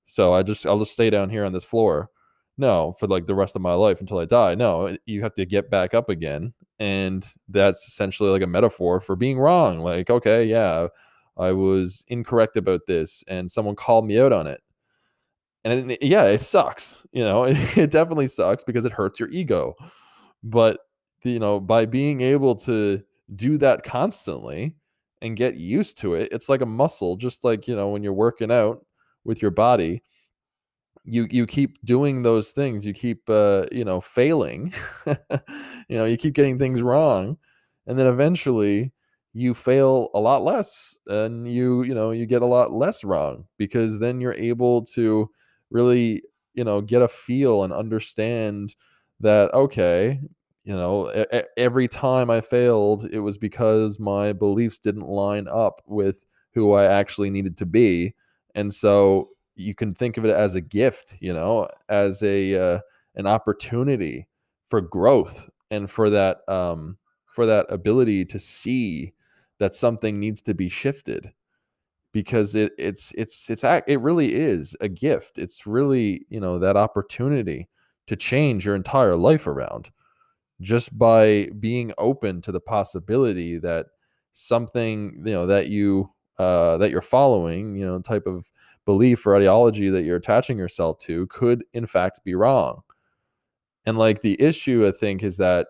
So 0.06 0.34
i 0.34 0.44
just 0.44 0.66
i'll 0.66 0.80
just 0.80 0.94
stay 0.94 1.10
down 1.10 1.30
here 1.30 1.46
on 1.46 1.54
this 1.54 1.64
floor 1.64 2.10
no 2.58 2.94
for 3.00 3.08
like 3.08 3.26
the 3.26 3.36
rest 3.36 3.56
of 3.56 3.62
my 3.62 3.74
life 3.74 4.00
until 4.02 4.20
i 4.20 4.26
die. 4.26 4.56
No 4.56 4.96
you 5.06 5.22
have 5.22 5.34
to 5.36 5.46
get 5.46 5.70
back 5.70 5.94
up 5.94 6.10
again. 6.10 6.54
And 6.80 7.28
that's 7.50 7.88
essentially 7.88 8.30
like 8.30 8.42
a 8.42 8.48
metaphor 8.48 9.00
for 9.00 9.16
being 9.16 9.40
wrong. 9.40 9.80
Like 9.80 10.10
okay 10.10 10.46
yeah 10.46 10.88
i 11.38 11.52
was 11.52 12.06
incorrect 12.10 12.58
about 12.58 12.82
this 12.88 13.24
and 13.28 13.50
someone 13.50 13.76
called 13.76 14.06
me 14.06 14.20
out 14.20 14.34
on 14.34 14.48
it. 14.48 14.62
And 15.64 15.92
it, 15.92 16.04
yeah 16.04 16.26
it 16.26 16.42
sucks 16.42 17.06
you 17.12 17.24
know? 17.24 17.46
It, 17.46 17.58
it 17.78 17.92
definitely 17.92 18.28
sucks 18.28 18.64
because 18.64 18.86
it 18.86 18.92
hurts 18.92 19.20
your 19.20 19.30
ego. 19.32 19.76
But 20.44 20.80
you 21.24 21.40
know 21.40 21.60
by 21.60 21.86
being 21.86 22.22
able 22.22 22.56
to 22.56 23.02
do 23.36 23.58
that 23.58 23.84
constantly 23.84 24.76
and 25.22 25.38
get 25.38 25.56
used 25.56 25.98
to 26.00 26.14
it 26.16 26.30
it's 26.32 26.50
like 26.50 26.62
a 26.62 26.66
muscle 26.66 27.16
just 27.16 27.44
like 27.44 27.68
you 27.68 27.76
know 27.76 27.90
when 27.90 28.04
you're 28.04 28.14
working 28.14 28.52
out 28.52 28.86
with 29.24 29.42
your 29.42 29.52
body 29.52 30.04
you 31.06 31.28
you 31.32 31.46
keep 31.46 31.78
doing 31.84 32.22
those 32.24 32.52
things 32.52 32.86
you 32.86 32.94
keep 32.94 33.30
uh 33.30 33.66
you 33.72 33.84
know 33.84 34.00
failing 34.00 34.74
you 35.08 35.98
know 35.98 36.06
you 36.06 36.18
keep 36.18 36.34
getting 36.34 36.58
things 36.58 36.82
wrong 36.82 37.38
and 37.88 38.00
then 38.00 38.08
eventually 38.08 38.92
you 39.34 39.54
fail 39.54 40.10
a 40.14 40.20
lot 40.20 40.44
less 40.44 40.98
and 41.08 41.52
you 41.52 41.84
you 41.84 41.94
know 41.94 42.12
you 42.12 42.26
get 42.26 42.42
a 42.42 42.46
lot 42.46 42.72
less 42.72 43.04
wrong 43.04 43.46
because 43.58 44.00
then 44.00 44.22
you're 44.22 44.34
able 44.36 44.84
to 44.84 45.30
really 45.72 46.22
you 46.54 46.64
know 46.64 46.82
get 46.82 47.02
a 47.02 47.08
feel 47.08 47.64
and 47.64 47.74
understand 47.74 48.76
that 49.20 49.54
okay 49.54 50.22
you 50.64 50.74
know 50.74 51.08
every 51.58 51.88
time 51.88 52.30
i 52.30 52.40
failed 52.40 53.06
it 53.12 53.20
was 53.20 53.38
because 53.38 54.00
my 54.00 54.32
beliefs 54.32 54.78
didn't 54.80 55.08
line 55.08 55.48
up 55.52 55.82
with 55.88 56.26
who 56.54 56.74
i 56.74 56.86
actually 56.86 57.30
needed 57.30 57.58
to 57.58 57.66
be 57.66 58.14
and 58.56 58.74
so 58.74 59.30
you 59.56 59.76
can 59.76 59.94
think 59.94 60.18
of 60.18 60.26
it 60.26 60.32
as 60.32 60.56
a 60.56 60.62
gift, 60.62 61.16
you 61.20 61.34
know, 61.34 61.68
as 61.90 62.24
a 62.24 62.56
uh, 62.56 62.80
an 63.16 63.28
opportunity 63.28 64.28
for 64.70 64.82
growth 64.82 65.50
and 65.72 65.90
for 65.90 66.10
that 66.10 66.48
um, 66.48 66.98
for 67.26 67.46
that 67.46 67.66
ability 67.70 68.26
to 68.26 68.40
see 68.40 69.14
that 69.60 69.76
something 69.76 70.20
needs 70.20 70.42
to 70.42 70.54
be 70.54 70.70
shifted 70.70 71.32
because 72.14 72.56
it 72.56 72.74
it's 72.78 73.12
it's 73.18 73.50
it's 73.50 73.64
it 73.64 74.00
really 74.02 74.34
is 74.34 74.76
a 74.82 74.88
gift. 74.90 75.38
It's 75.38 75.68
really 75.68 76.26
you 76.30 76.40
know 76.40 76.60
that 76.60 76.78
opportunity 76.78 77.68
to 78.08 78.16
change 78.16 78.66
your 78.66 78.76
entire 78.76 79.16
life 79.16 79.48
around 79.48 79.92
just 80.62 80.98
by 80.98 81.50
being 81.60 81.94
open 81.98 82.42
to 82.42 82.52
the 82.52 82.60
possibility 82.60 83.58
that 83.60 83.88
something 84.34 85.22
you 85.26 85.34
know 85.34 85.48
that 85.48 85.68
you 85.68 86.12
uh, 86.40 86.78
that 86.78 86.92
you're 86.92 87.02
following 87.02 87.76
you 87.76 87.86
know 87.86 88.00
type 88.00 88.26
of 88.26 88.52
belief 88.86 89.26
or 89.26 89.36
ideology 89.36 89.90
that 89.90 90.04
you're 90.04 90.18
attaching 90.18 90.58
yourself 90.58 91.00
to 91.00 91.26
could 91.28 91.64
in 91.74 91.86
fact 91.86 92.22
be 92.24 92.36
wrong. 92.36 92.82
And 93.86 93.98
like 93.98 94.22
the 94.22 94.42
issue 94.42 94.88
i 94.88 94.92
think 94.92 95.24
is 95.24 95.38
that 95.38 95.68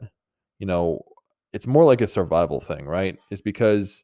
you 0.59 0.67
know 0.67 1.01
it's 1.51 1.67
more 1.67 1.83
like 1.83 2.01
a 2.01 2.07
survival 2.07 2.59
thing 2.59 2.85
right? 2.85 3.17
Is 3.31 3.41
because 3.41 4.03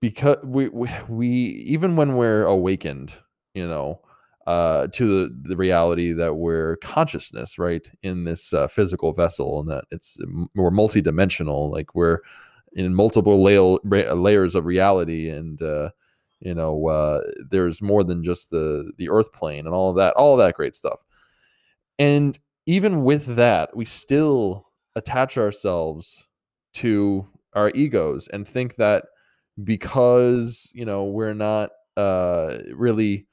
because 0.00 0.36
we, 0.44 0.68
we 0.68 0.90
we 1.08 1.28
even 1.28 1.96
when 1.96 2.16
we're 2.16 2.44
awakened 2.44 3.16
you 3.54 3.66
know 3.66 4.00
uh 4.46 4.86
to 4.88 5.28
the, 5.28 5.48
the 5.48 5.56
reality 5.56 6.12
that 6.12 6.34
we're 6.34 6.76
consciousness 6.76 7.58
right 7.58 7.90
in 8.02 8.24
this 8.24 8.52
uh, 8.52 8.66
physical 8.66 9.14
vessel 9.14 9.60
and 9.60 9.70
that 9.70 9.84
it's 9.90 10.18
we're 10.54 10.70
multidimensional 10.70 11.70
like 11.72 11.94
we're 11.94 12.18
in 12.74 12.94
multiple 12.94 13.42
layer, 13.42 13.78
layers 14.14 14.54
of 14.54 14.64
reality 14.64 15.28
and 15.28 15.62
uh 15.62 15.90
you 16.40 16.54
know 16.54 16.86
uh, 16.88 17.20
there's 17.50 17.80
more 17.80 18.04
than 18.04 18.22
just 18.22 18.50
the 18.50 18.92
the 18.98 19.08
earth 19.08 19.32
plane 19.32 19.66
and 19.66 19.74
all 19.74 19.90
of 19.90 19.96
that 19.96 20.14
all 20.14 20.34
of 20.34 20.38
that 20.44 20.54
great 20.54 20.74
stuff. 20.74 21.02
And 21.98 22.38
even 22.66 23.02
with 23.04 23.36
that 23.36 23.74
we 23.76 23.84
still 23.84 24.66
attach 24.96 25.38
ourselves 25.38 26.26
to 26.74 27.26
our 27.54 27.70
egos 27.74 28.28
and 28.28 28.46
think 28.46 28.76
that 28.76 29.04
because 29.62 30.70
you 30.74 30.84
know 30.84 31.04
we're 31.04 31.34
not 31.34 31.70
uh 31.96 32.58
really 32.74 33.26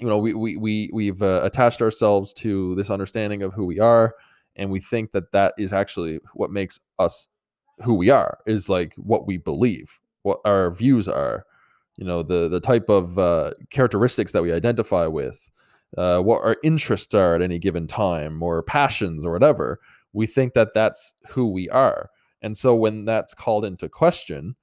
you 0.00 0.08
know 0.08 0.18
we 0.18 0.32
we, 0.32 0.56
we 0.56 0.90
we've 0.92 1.22
uh, 1.22 1.40
attached 1.44 1.82
ourselves 1.82 2.32
to 2.34 2.74
this 2.74 2.90
understanding 2.90 3.42
of 3.42 3.52
who 3.52 3.66
we 3.66 3.78
are 3.78 4.14
and 4.56 4.70
we 4.70 4.80
think 4.80 5.12
that 5.12 5.30
that 5.32 5.54
is 5.58 5.72
actually 5.72 6.18
what 6.34 6.50
makes 6.50 6.80
us 6.98 7.28
who 7.82 7.94
we 7.94 8.10
are 8.10 8.38
is 8.46 8.68
like 8.68 8.94
what 8.96 9.26
we 9.26 9.36
believe 9.36 10.00
what 10.22 10.38
our 10.44 10.70
views 10.70 11.08
are 11.08 11.44
you 11.96 12.04
know 12.04 12.22
the 12.22 12.48
the 12.48 12.60
type 12.60 12.88
of 12.88 13.18
uh, 13.18 13.52
characteristics 13.70 14.32
that 14.32 14.42
we 14.42 14.52
identify 14.52 15.06
with 15.06 15.50
uh, 15.98 16.20
what 16.20 16.42
our 16.42 16.56
interests 16.62 17.14
are 17.14 17.34
at 17.34 17.42
any 17.42 17.58
given 17.58 17.86
time 17.86 18.42
or 18.42 18.62
passions 18.62 19.24
or 19.24 19.32
whatever. 19.32 19.80
We 20.12 20.26
think 20.26 20.54
that 20.54 20.72
that's 20.72 21.12
who 21.28 21.50
we 21.50 21.68
are. 21.68 22.10
And 22.42 22.56
so 22.56 22.74
when 22.74 23.04
that's 23.04 23.34
called 23.34 23.64
into 23.64 23.88
question 23.88 24.56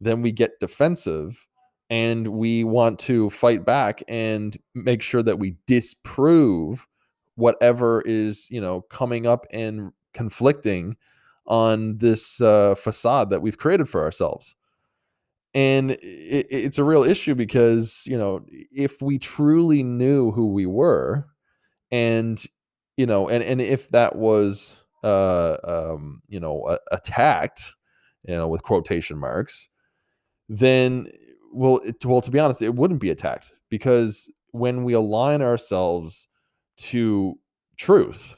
then 0.00 0.22
we 0.22 0.32
get 0.32 0.58
defensive 0.60 1.46
and 1.90 2.28
we 2.28 2.64
want 2.64 2.98
to 3.00 3.28
fight 3.30 3.66
back 3.66 4.02
and 4.08 4.56
make 4.74 5.02
sure 5.02 5.22
that 5.22 5.38
we 5.38 5.56
disprove 5.66 6.88
whatever 7.34 8.02
is 8.06 8.50
you 8.50 8.60
know 8.60 8.80
coming 8.82 9.26
up 9.26 9.46
and 9.50 9.92
conflicting 10.14 10.96
on 11.46 11.96
this 11.96 12.40
uh, 12.40 12.74
facade 12.74 13.30
that 13.30 13.42
we've 13.42 13.58
created 13.58 13.88
for 13.88 14.02
ourselves. 14.02 14.54
And 15.52 15.92
it, 15.92 16.46
it's 16.48 16.78
a 16.78 16.84
real 16.84 17.02
issue 17.02 17.34
because 17.34 18.04
you 18.06 18.16
know 18.16 18.44
if 18.70 19.02
we 19.02 19.18
truly 19.18 19.82
knew 19.82 20.30
who 20.30 20.52
we 20.52 20.66
were 20.66 21.26
and 21.90 22.44
you 22.96 23.06
know 23.06 23.28
and 23.28 23.42
and 23.42 23.60
if 23.60 23.88
that 23.90 24.16
was 24.16 24.84
uh 25.02 25.56
um 25.64 26.22
you 26.28 26.38
know 26.38 26.78
attacked 26.92 27.74
you 28.24 28.34
know 28.34 28.46
with 28.46 28.62
quotation 28.62 29.18
marks 29.18 29.68
then 30.48 31.08
well 31.52 31.78
it, 31.78 32.04
well 32.04 32.20
to 32.20 32.30
be 32.30 32.38
honest 32.38 32.62
it 32.62 32.74
wouldn't 32.74 33.00
be 33.00 33.10
attacked 33.10 33.52
because 33.70 34.30
when 34.52 34.84
we 34.84 34.92
align 34.92 35.42
ourselves 35.42 36.28
to 36.76 37.38
truth 37.76 38.36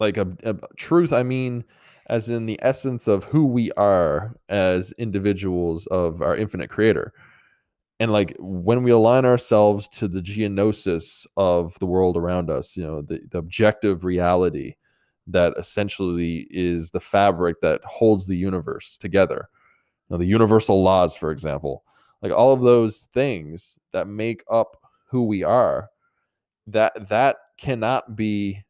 like 0.00 0.16
a, 0.16 0.26
a 0.42 0.54
truth 0.76 1.12
i 1.12 1.22
mean 1.22 1.64
as 2.06 2.28
in 2.28 2.46
the 2.46 2.58
essence 2.62 3.06
of 3.06 3.24
who 3.24 3.46
we 3.46 3.70
are 3.72 4.36
as 4.48 4.92
individuals 4.98 5.86
of 5.88 6.22
our 6.22 6.36
infinite 6.36 6.70
creator. 6.70 7.12
And 8.00 8.10
like 8.10 8.36
when 8.38 8.82
we 8.82 8.90
align 8.90 9.24
ourselves 9.24 9.86
to 9.88 10.08
the 10.08 10.22
gnosis 10.22 11.26
of 11.36 11.78
the 11.78 11.86
world 11.86 12.16
around 12.16 12.50
us, 12.50 12.76
you 12.76 12.82
know, 12.82 13.02
the, 13.02 13.20
the 13.30 13.38
objective 13.38 14.04
reality 14.04 14.74
that 15.28 15.54
essentially 15.56 16.48
is 16.50 16.90
the 16.90 17.00
fabric 17.00 17.60
that 17.60 17.80
holds 17.84 18.26
the 18.26 18.36
universe 18.36 18.96
together. 18.96 19.48
Now, 20.10 20.16
the 20.16 20.26
universal 20.26 20.82
laws, 20.82 21.16
for 21.16 21.30
example, 21.30 21.84
like 22.22 22.32
all 22.32 22.52
of 22.52 22.62
those 22.62 23.08
things 23.12 23.78
that 23.92 24.08
make 24.08 24.42
up 24.50 24.76
who 25.06 25.24
we 25.24 25.44
are, 25.44 25.88
that 26.66 27.08
that 27.08 27.36
cannot 27.56 28.16
be 28.16 28.64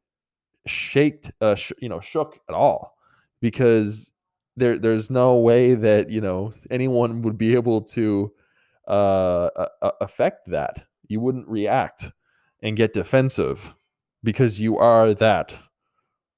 shaked, 0.66 1.33
uh, 1.40 1.55
sh- 1.55 1.73
you 1.79 1.88
know, 1.88 2.01
shook 2.01 2.38
at 2.49 2.55
all 2.55 2.95
because 3.43 4.13
there 4.57 4.79
there's 4.79 5.11
no 5.11 5.37
way 5.37 5.75
that 5.75 6.11
you 6.11 6.23
know 6.23 6.55
anyone 6.71 7.23
would 7.23 7.39
be 7.39 7.55
able 7.55 7.83
to 7.83 8.33
uh, 8.89 9.51
affect 10.01 10.51
that. 10.51 10.87
You 11.09 11.21
wouldn't 11.21 11.49
react 11.49 12.11
and 12.63 12.77
get 12.77 12.95
defensive 12.95 13.77
because 14.25 14.61
you 14.61 14.79
are 14.79 15.13
that, 15.15 15.59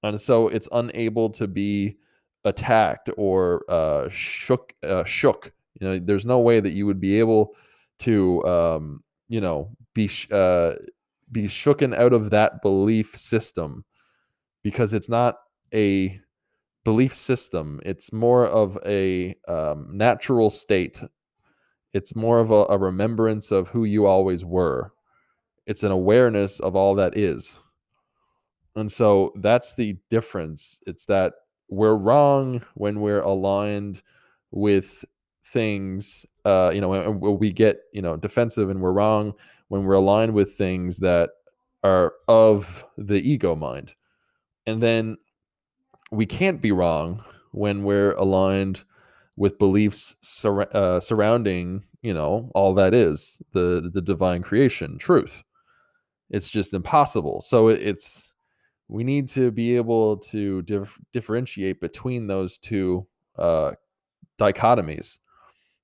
and 0.02 0.20
so 0.20 0.48
it's 0.48 0.68
unable 0.72 1.30
to 1.30 1.46
be 1.46 1.96
attacked 2.44 3.10
or 3.16 3.64
uh, 3.68 4.08
shook. 4.08 4.72
Uh, 4.82 5.04
shook. 5.04 5.52
You 5.80 5.88
know, 5.88 5.98
there's 5.98 6.26
no 6.26 6.40
way 6.40 6.60
that 6.60 6.72
you 6.72 6.86
would 6.86 7.00
be 7.00 7.18
able 7.18 7.54
to, 8.00 8.44
um, 8.44 9.02
you 9.28 9.40
know, 9.40 9.70
be 9.94 10.06
sh- 10.06 10.30
uh, 10.30 10.74
be 11.32 11.44
shooken 11.44 11.96
out 11.96 12.12
of 12.12 12.30
that 12.30 12.62
belief 12.62 13.16
system 13.16 13.84
because 14.62 14.94
it's 14.94 15.08
not 15.08 15.36
a 15.74 16.20
belief 16.84 17.14
system. 17.14 17.80
It's 17.84 18.12
more 18.12 18.46
of 18.46 18.78
a 18.86 19.34
um, 19.48 19.88
natural 19.90 20.50
state. 20.50 21.02
It's 21.92 22.14
more 22.14 22.40
of 22.40 22.50
a, 22.50 22.66
a 22.70 22.78
remembrance 22.78 23.50
of 23.50 23.68
who 23.68 23.84
you 23.84 24.06
always 24.06 24.44
were. 24.44 24.92
It's 25.66 25.82
an 25.82 25.92
awareness 25.92 26.60
of 26.60 26.76
all 26.76 26.94
that 26.96 27.16
is. 27.16 27.58
And 28.76 28.90
so 28.90 29.32
that's 29.36 29.74
the 29.74 29.96
difference. 30.10 30.80
It's 30.86 31.04
that 31.06 31.32
we're 31.68 31.96
wrong 31.96 32.62
when 32.74 33.00
we're 33.00 33.20
aligned 33.20 34.02
with 34.50 35.04
things, 35.46 36.26
uh, 36.44 36.70
you 36.74 36.80
know, 36.80 37.10
we 37.10 37.52
get, 37.52 37.80
you 37.92 38.02
know, 38.02 38.16
defensive 38.16 38.70
and 38.70 38.80
we're 38.80 38.92
wrong 38.92 39.32
when 39.68 39.84
we're 39.84 39.94
aligned 39.94 40.34
with 40.34 40.54
things 40.54 40.98
that 40.98 41.30
are 41.82 42.14
of 42.28 42.84
the 42.98 43.20
ego 43.28 43.54
mind. 43.54 43.94
And 44.66 44.82
then 44.82 45.16
we 46.14 46.26
can't 46.26 46.60
be 46.60 46.72
wrong 46.72 47.22
when 47.52 47.84
we're 47.84 48.12
aligned 48.12 48.84
with 49.36 49.58
beliefs 49.58 50.16
sur- 50.20 50.68
uh, 50.72 51.00
surrounding 51.00 51.84
you 52.02 52.14
know 52.14 52.50
all 52.54 52.74
that 52.74 52.94
is 52.94 53.40
the 53.52 53.90
the 53.92 54.02
divine 54.02 54.42
creation 54.42 54.98
truth. 54.98 55.42
It's 56.30 56.50
just 56.50 56.74
impossible. 56.74 57.40
So 57.42 57.68
it's 57.68 58.32
we 58.88 59.04
need 59.04 59.28
to 59.28 59.50
be 59.50 59.76
able 59.76 60.18
to 60.18 60.62
dif- 60.62 61.00
differentiate 61.12 61.80
between 61.80 62.26
those 62.26 62.58
two 62.58 63.06
uh, 63.38 63.72
dichotomies. 64.38 65.18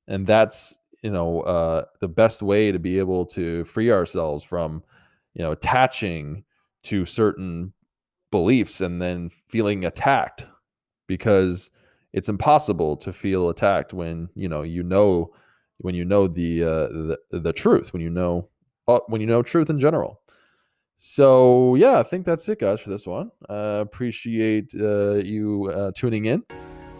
And 0.08 0.26
that's 0.26 0.78
you 1.02 1.10
know 1.10 1.40
uh, 1.42 1.84
the 2.00 2.08
best 2.08 2.42
way 2.42 2.72
to 2.72 2.78
be 2.78 2.98
able 2.98 3.26
to 3.26 3.64
free 3.64 3.90
ourselves 3.90 4.44
from 4.44 4.82
you 5.34 5.42
know 5.42 5.52
attaching 5.52 6.44
to 6.84 7.04
certain 7.04 7.72
beliefs 8.30 8.80
and 8.80 9.00
then 9.00 9.30
feeling 9.48 9.84
attacked 9.84 10.46
because 11.06 11.70
it's 12.12 12.28
impossible 12.28 12.96
to 12.96 13.12
feel 13.12 13.48
attacked 13.48 13.92
when 13.92 14.28
you 14.34 14.48
know 14.48 14.62
you 14.62 14.82
know 14.82 15.32
when 15.78 15.94
you 15.94 16.04
know 16.04 16.26
the 16.26 16.62
uh, 16.62 16.88
the 16.88 17.18
the 17.30 17.52
truth 17.52 17.92
when 17.92 18.02
you 18.02 18.10
know 18.10 18.48
uh, 18.88 19.00
when 19.08 19.20
you 19.20 19.26
know 19.26 19.42
truth 19.42 19.70
in 19.70 19.78
general. 19.78 20.20
So 20.96 21.76
yeah, 21.76 21.98
I 21.98 22.02
think 22.02 22.26
that's 22.26 22.46
it, 22.48 22.58
guys, 22.58 22.80
for 22.80 22.90
this 22.90 23.06
one. 23.06 23.30
Uh, 23.48 23.78
appreciate 23.80 24.74
uh, 24.78 25.14
you 25.14 25.70
uh, 25.74 25.92
tuning 25.94 26.26
in. 26.26 26.44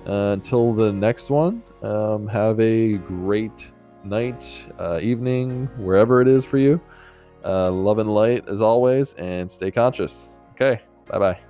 Until 0.06 0.72
the 0.72 0.90
next 0.90 1.28
one, 1.28 1.62
um, 1.82 2.26
have 2.26 2.58
a 2.58 2.94
great 2.94 3.70
night, 4.02 4.66
uh, 4.78 4.98
evening, 5.02 5.66
wherever 5.76 6.22
it 6.22 6.28
is 6.28 6.44
for 6.44 6.56
you. 6.56 6.80
Uh, 7.44 7.70
love 7.70 7.98
and 7.98 8.12
light 8.12 8.48
as 8.48 8.62
always, 8.62 9.12
and 9.14 9.50
stay 9.50 9.70
conscious. 9.70 10.40
Okay, 10.52 10.80
bye 11.10 11.18
bye. 11.18 11.49